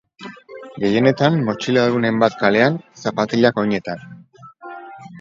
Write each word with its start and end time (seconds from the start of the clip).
Gehienetan 0.83 1.37
motxiladunen 1.51 2.19
bat 2.25 2.41
kalean, 2.41 2.83
zapatilak 3.05 3.65
oinetan. 3.67 4.07